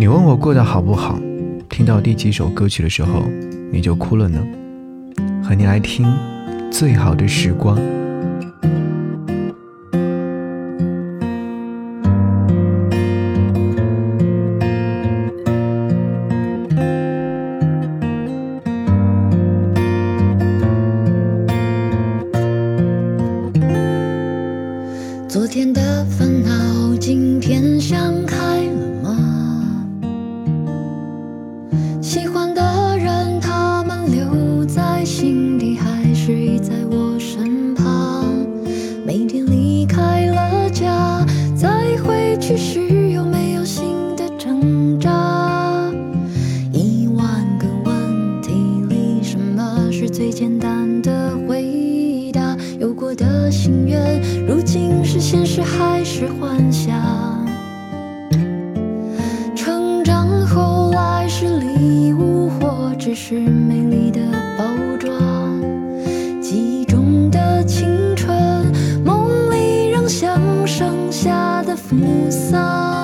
[0.00, 1.20] 你问我过得好不好？
[1.68, 3.22] 听到第几首歌曲的时候，
[3.70, 4.42] 你就哭了呢？
[5.44, 6.06] 和你来听
[6.72, 7.76] 《最好的时光》。
[55.78, 56.98] 还是幻想？
[59.54, 64.20] 成长后来是礼物，或只是美丽的
[64.58, 64.64] 包
[64.98, 65.60] 装？
[66.42, 68.36] 记忆中的青春，
[69.04, 71.96] 梦里仍像盛夏的扶
[72.28, 72.99] 桑。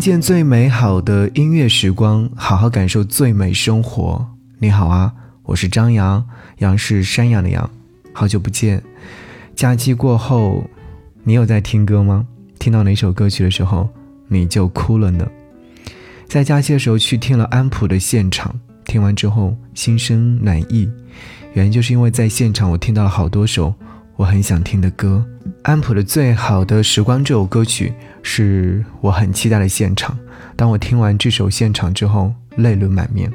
[0.00, 4.26] 见最美好的音乐时光，好好感受最美生活。
[4.58, 5.12] 你好啊，
[5.42, 6.26] 我是张扬，
[6.58, 7.70] 杨是山羊的羊。
[8.14, 8.82] 好久不见，
[9.54, 10.64] 假期过后，
[11.22, 12.26] 你有在听歌吗？
[12.58, 13.90] 听到哪首歌曲的时候，
[14.26, 15.28] 你就哭了呢？
[16.26, 20.90] 在假期的时候去听了安普的现场，听完之后心生暖意，
[21.52, 23.74] 原因就是因为在现场我听到了好多首
[24.20, 25.24] 我很想听的歌。
[25.62, 30.18] 安普的《最好的时光》这首歌曲是我很期待的现场。
[30.56, 33.32] 当我听完这首现场之后，泪流满面，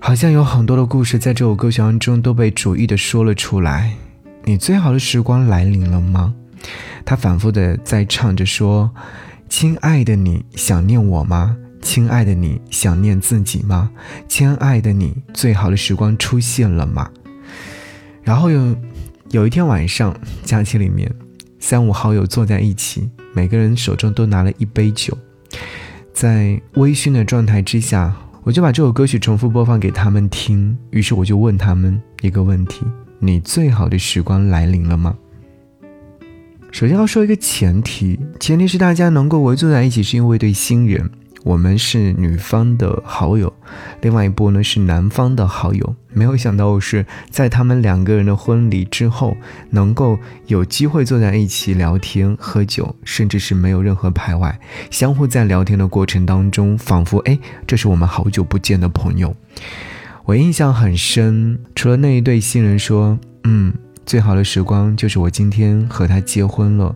[0.00, 3.92] 好像有很多的故事在这首歌曲当中都被逐一的说了出来。
[4.42, 6.34] 你最好的时光来临了吗？
[7.04, 8.90] 他反复的在唱着说
[9.48, 11.56] ：“亲爱的，你想念我吗？
[11.80, 13.92] 亲爱的，你想念自己吗？
[14.26, 17.08] 亲爱的你，最好的时光出现了吗？”
[18.24, 18.76] 然后有
[19.32, 20.14] 有一天晚上，
[20.44, 21.10] 假期里面，
[21.58, 25.16] 三五好友坐在一起，每个人手中都拿了一杯酒，
[26.12, 30.76] 在微醺的状态之下，我就把这首歌曲重复播放给他们听。
[30.90, 32.84] 于是我就问他们一个问题：
[33.20, 35.16] 你最好的时光来临了吗？
[36.70, 41.10] 首先要说一个前提，前提是大家能够围坐在一起，是因为对新人。
[41.44, 43.52] 我们是女方的好友，
[44.00, 45.96] 另外一波呢是男方的好友。
[46.14, 49.36] 没有想到是在他们两个人的婚礼之后，
[49.70, 54.60] 能够有机会坐在一起聊天、喝酒，甚至是没有任何排外，
[54.90, 59.34] 相互在聊天的过程当中，仿佛哎，这是我们好久不见的朋友。
[60.24, 63.74] 我印象很深，除了那一对新人说，嗯，
[64.06, 66.94] 最好的时光就是我今天和他结婚了，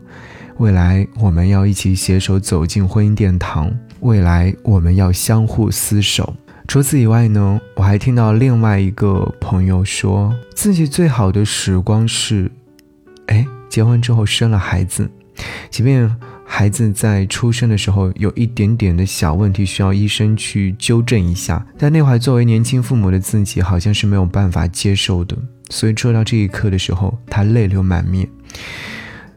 [0.58, 3.70] 未来我们要一起携手走进婚姻殿堂，
[4.00, 6.34] 未来我们要相互厮守。
[6.66, 12.50] 除此以外呢，我还听到另外一个朋友说自己最好的时光是，
[13.26, 15.08] 哎，结婚之后生了孩子，
[15.70, 16.14] 即便。
[16.48, 21.66] 孩子在出生的时候有一点点的小问题，需要医生去纠正一下。
[21.76, 25.36] 但那会儿作为年轻父母的自己，好像是没有办法接受的。
[25.70, 28.28] 所以做到这一刻的时候，他泪流满面。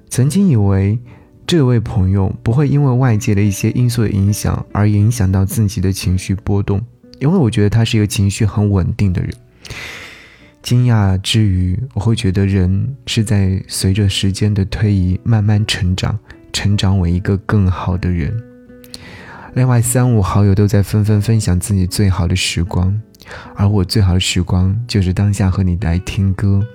[0.10, 1.00] 曾经以为
[1.48, 6.82] 这位朋友不会因为外界的一些因素的影响而影响到自己的情绪波动，
[7.20, 9.32] 因为我觉得他是一个情绪很稳定的人。
[10.62, 16.20] 惊讶之余，我会觉得人是在随着时间的推移慢慢成长。
[16.52, 18.36] 成长为一个更好的人。
[19.54, 23.00] 另外，三五好友都在纷纷分享自己最好的时光，
[23.56, 26.66] 而我最好的时光就是当下和你来听歌。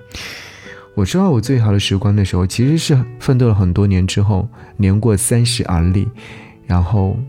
[0.95, 4.47] 我知道我最好的时光的时候，其实是奋斗了很多年之后，
[4.77, 6.07] 年过三十而立，
[6.65, 7.19] 然后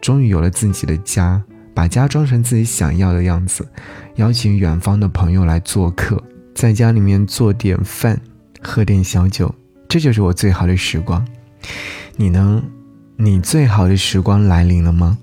[0.00, 1.42] 终于有了自己的家，
[1.74, 3.68] 把家装成自己想要的样子，
[4.16, 6.22] 邀请远方的朋友来做客，
[6.54, 8.18] 在家里面做点饭，
[8.62, 9.54] 喝点小酒，
[9.86, 11.26] 这就是我最好的时光。
[12.16, 12.62] 你呢？
[13.18, 15.18] 你最好的时光来临了吗？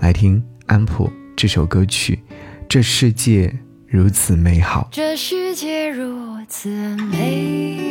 [0.00, 2.18] 来听安普这首歌曲，
[2.68, 3.56] 《这世界
[3.86, 4.88] 如此美好》。
[4.94, 7.89] 这世界如此美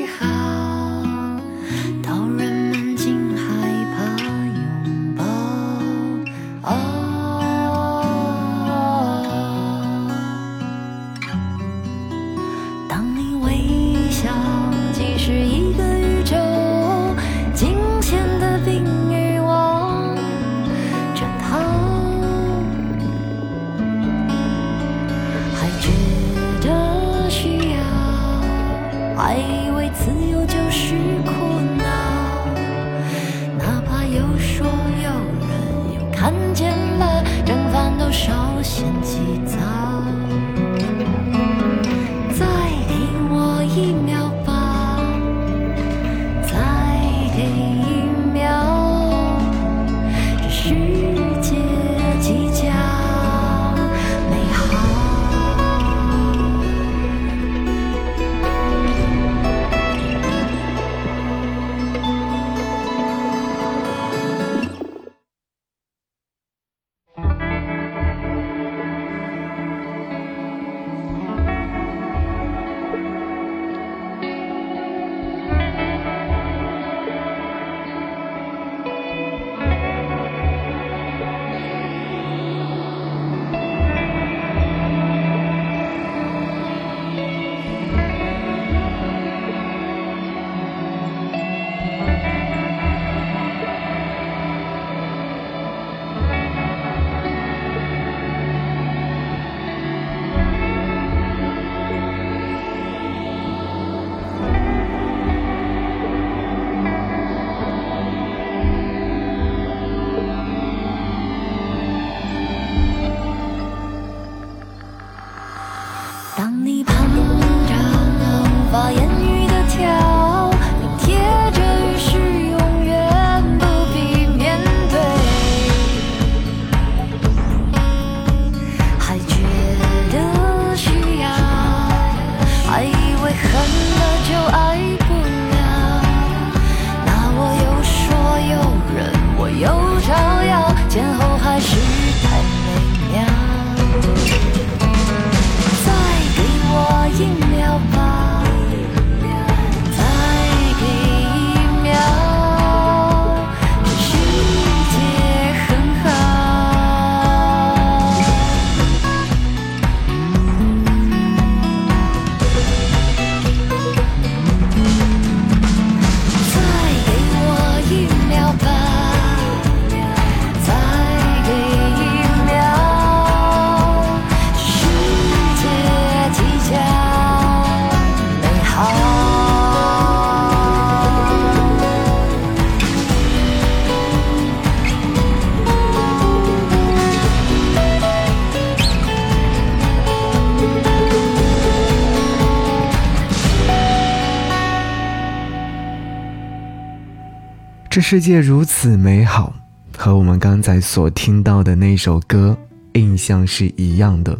[197.99, 199.53] 这世界如此美好，
[199.97, 202.57] 和我们刚才所听到的那首歌
[202.94, 204.39] 印象是一样的。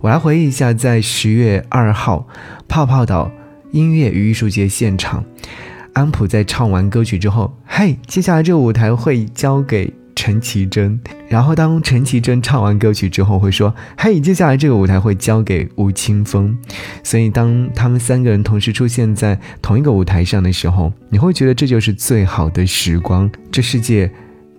[0.00, 2.24] 我来回忆一下，在十月二号
[2.68, 3.28] 泡泡岛
[3.72, 5.24] 音乐与艺术节现场，
[5.92, 9.92] 安普在唱完歌曲之后，嘿，接下来这个舞台会交给。
[10.22, 16.56] 陈绮贞，然后当陈绮贞唱完歌曲之后，会说：“嘿，接下来这个舞台会交给吴青峰。”
[17.02, 24.08] 所以当他们三个人同时出现在同一个舞台上的时候，你会觉得这就是最好的时光，这世界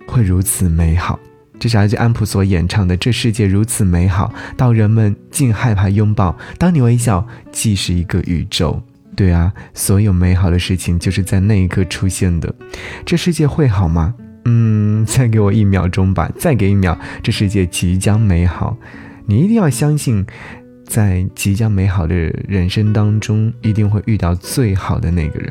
[0.06, 1.18] 会如此美好。
[1.58, 6.38] 这是来自安普所演唱的《这世界如此美好》，到人们竟害怕拥抱。
[6.58, 8.84] 当你微笑，既是一个宇宙。
[9.16, 12.54] 对啊，所有美好的事情就是在那一刻出现的。
[13.06, 14.14] 这世界会好吗？
[14.46, 18.78] 嗯，再给我一秒钟吧，再给一秒，这世界即将美好。
[19.26, 20.26] 你一定要相信，
[20.86, 25.50] 在即将美好的人生当中，一定会遇到最好的那个人。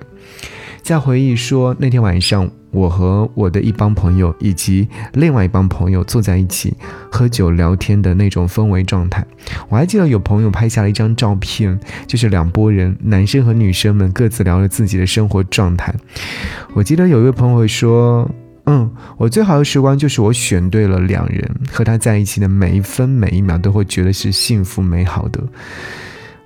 [0.82, 6.76] 在回忆说那天晚上，我和我的一帮朋友以及另外一帮朋友坐在一起
[7.10, 9.24] 喝酒聊天的那种氛围状态。
[9.68, 15.94] 我还记得有朋友拍下了一张照片，就是两拨人，男生和女生们各自聊了自己的生活状态。
[16.74, 18.30] 我记得有一位朋友说。
[18.64, 25.42] 嗯，我最好的时光就是我选对了两人，和他在一起的每一分每一秒都会觉得是幸福美好的。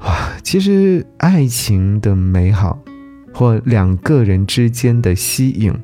[0.00, 2.78] 哇，其实爱情的美好，
[3.35, 5.75] 或两个人之间的吸引，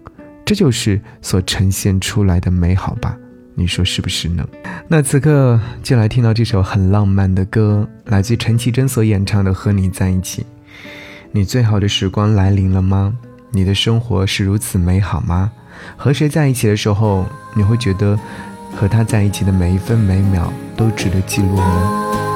[0.44, 3.16] 这就是所呈现出来的美好吧？
[3.54, 4.46] 你说是不是呢？
[4.88, 10.42] 那此刻就来听到这首很浪漫的歌，来自陈绮贞所演唱的《和你在一起》。
[11.30, 13.14] 你最好的时光来临了吗？
[13.50, 15.52] 你的生活是如此美好吗？
[15.96, 17.24] 和谁在一起的时候，
[17.54, 18.18] 你会觉得
[18.74, 22.31] 和他在一起的每一分每秒都值得记录呢？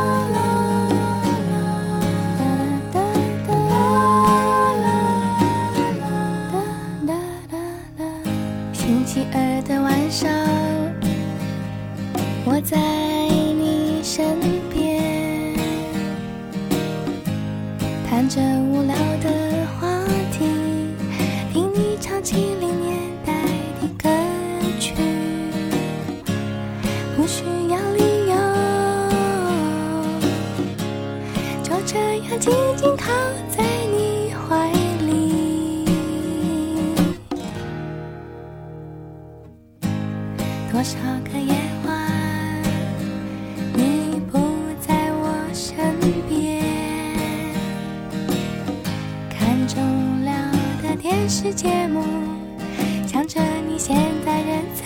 [53.07, 54.85] 想着你现在人在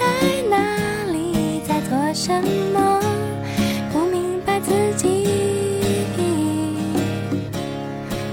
[0.49, 1.81] 哪里，在。
[1.91, 2.31] 做什
[2.73, 3.01] 么？
[3.93, 5.27] 不明白自己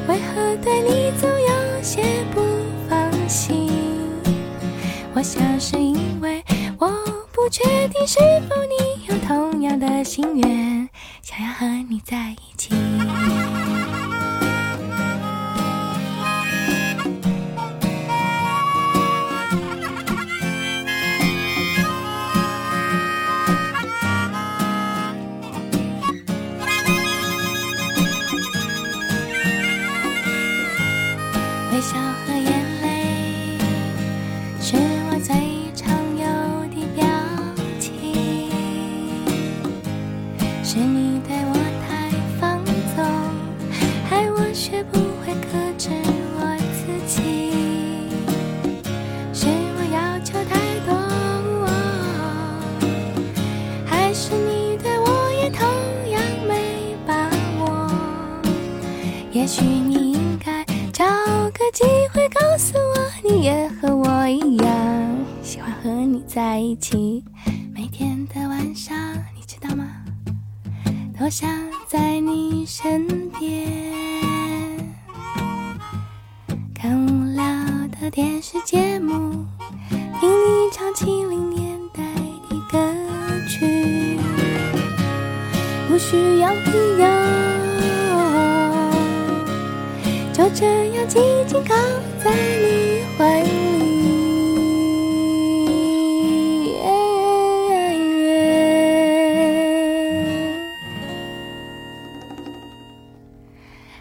[0.08, 2.42] 为何对你总有些不
[2.88, 3.72] 放心。
[5.16, 6.44] 我想是因为
[6.78, 6.88] 我
[7.32, 10.88] 不确定是否你有同样的心愿，
[11.24, 12.47] 想要和你在一起。
[47.08, 47.22] 是
[49.46, 50.92] 我要求太多，
[53.86, 55.66] 还是你对我也同
[56.12, 57.90] 样没把握
[59.32, 64.68] 也许你应该找个机会告诉我，你也和我一样
[65.42, 67.24] 喜欢和你在一起。
[67.74, 68.98] 每天的晚上，
[69.34, 69.88] 你知道吗？
[71.18, 71.50] 多想
[71.88, 73.08] 在你身
[73.40, 73.82] 边，
[78.18, 79.46] 电视节目，
[80.20, 82.02] 听你唱七零年代
[82.50, 82.80] 的歌
[83.48, 84.18] 曲，
[85.88, 87.06] 不需要理由。
[90.34, 91.76] 就这样紧紧靠
[92.24, 93.50] 在你怀里，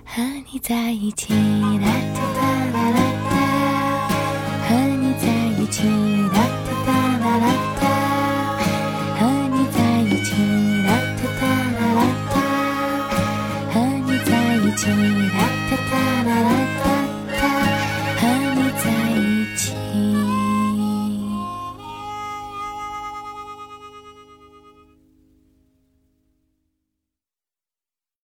[0.06, 2.40] 和你在一起，啦哒哒
[2.72, 3.25] 啦啦。